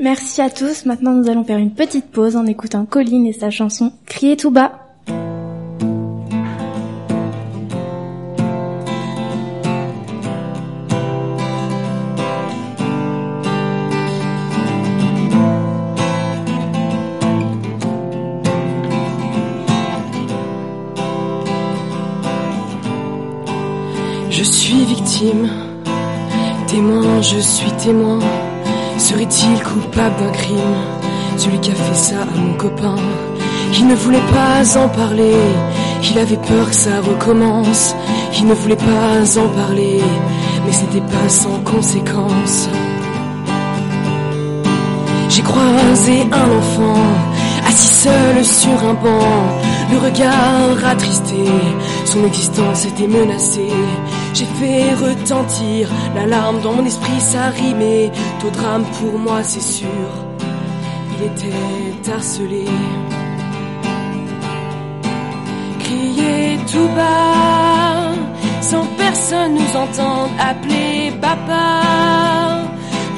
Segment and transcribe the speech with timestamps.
[0.00, 0.84] Merci à tous.
[0.84, 4.52] Maintenant, nous allons faire une petite pause en écoutant Colline et sa chanson Crier tout
[4.52, 4.84] bas.
[24.30, 25.48] Je suis victime,
[26.68, 28.20] témoin, je suis témoin.
[28.98, 30.76] Serait-il coupable d'un crime
[31.36, 32.96] Celui qui a fait ça à mon copain?
[33.78, 35.36] Il ne voulait pas en parler,
[36.10, 37.94] il avait peur que ça recommence.
[38.38, 40.00] Il ne voulait pas en parler,
[40.66, 42.68] mais c'était pas sans conséquence.
[45.28, 47.00] J'ai croisé un enfant,
[47.68, 49.60] assis seul sur un banc,
[49.92, 51.44] le regard attristé,
[52.04, 53.72] son existence était menacée.
[54.34, 58.10] J'ai fait retentir l'alarme dans mon esprit, ça rimait.
[58.52, 60.08] Drame pour moi, c'est sûr.
[61.12, 62.64] Il était harcelé.
[65.80, 68.12] Crier tout bas,
[68.62, 71.88] sans personne nous entendre appeler papa.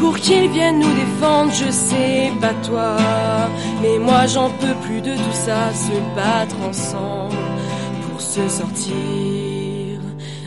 [0.00, 2.96] Pour qu'il vienne nous défendre, je sais pas toi.
[3.82, 7.36] Mais moi j'en peux plus de tout ça, se battre ensemble
[8.08, 8.94] pour se sortir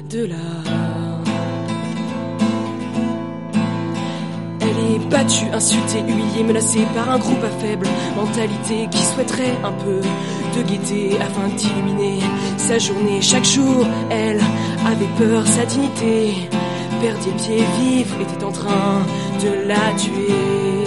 [0.10, 0.36] de là.
[4.62, 9.72] Elle est battue, insultée, humiliée, menacée par un groupe à faible mentalité qui souhaiterait un
[9.72, 10.00] peu
[10.56, 12.20] de gaieté afin d'illuminer
[12.58, 13.22] sa journée.
[13.22, 14.40] Chaque jour, elle
[14.86, 16.50] avait peur, sa dignité
[17.02, 19.06] perdait pied vif, était en train
[19.44, 20.84] de la tuer.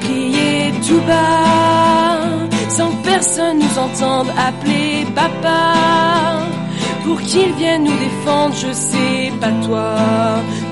[0.00, 5.74] Crier tout bas, sans que personne nous entende appeler papa.
[7.04, 9.94] Pour qu'il vienne nous défendre, je sais pas toi.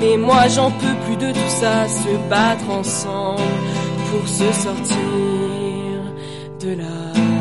[0.01, 3.43] Mais moi j'en peux plus de tout ça, se battre ensemble
[4.11, 4.97] pour se sortir
[6.61, 7.34] de là.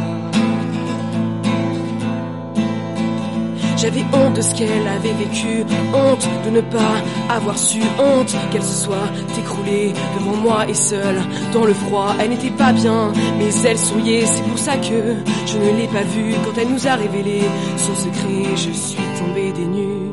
[3.84, 6.96] J'avais honte de ce qu'elle avait vécu, honte de ne pas
[7.30, 11.22] avoir su, honte qu'elle se soit écroulée devant moi et seule
[11.52, 12.16] dans le froid.
[12.18, 16.04] Elle n'était pas bien, mais elle souriait, c'est pour ça que je ne l'ai pas
[16.04, 17.42] vue quand elle nous a révélé
[17.76, 18.56] son secret.
[18.56, 20.12] Je suis tombée des nues.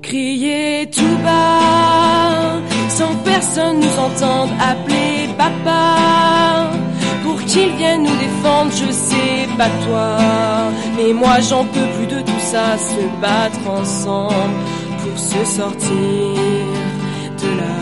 [0.00, 2.60] Crier tout bas,
[2.90, 5.99] sans personne nous entende appeler papa
[7.50, 10.16] pour qu'il vienne nous défendre, je sais pas toi.
[10.96, 14.54] Mais moi j'en peux plus de tout ça, se battre ensemble
[15.02, 15.90] pour se sortir
[17.40, 17.76] de là.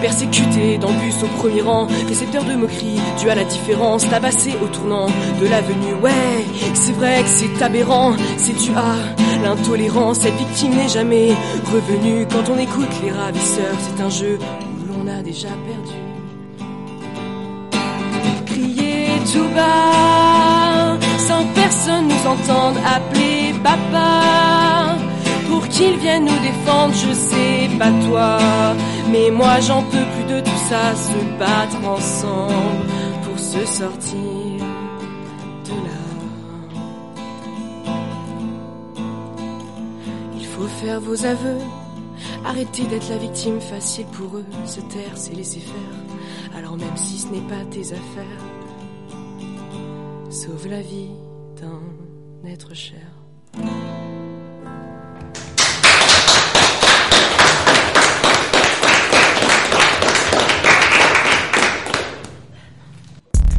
[0.00, 4.66] Persécuté dans bus au premier rang, récepteur de moqueries, dû à la différence, tabassé au
[4.66, 5.06] tournant
[5.40, 5.94] de l'avenue.
[6.02, 6.44] Ouais,
[6.74, 10.20] c'est vrai que c'est aberrant, c'est dû à l'intolérance.
[10.20, 11.34] Cette victime n'est jamais
[11.72, 12.26] revenue.
[12.30, 14.38] Quand on écoute les ravisseurs, c'est un jeu
[14.90, 15.98] l'on a déjà perdu.
[18.46, 24.96] Crier tout bas, sans personne nous entende appeler papa.
[25.48, 28.38] Pour qu'il vienne nous défendre, je sais pas toi.
[29.12, 32.86] Mais moi j'en peux plus de tout ça, se battre ensemble
[33.24, 34.60] pour se sortir
[35.66, 36.00] de là.
[40.38, 41.64] Il faut faire vos aveux,
[42.44, 44.44] Arrêtez d'être la victime facile pour eux.
[44.64, 46.56] Se taire, c'est laisser faire.
[46.56, 48.44] Alors même si ce n'est pas tes affaires,
[50.30, 51.10] sauve la vie
[51.60, 53.00] d'un être cher.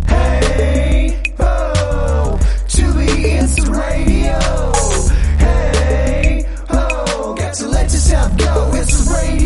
[0.07, 4.10] Hey, oh, to the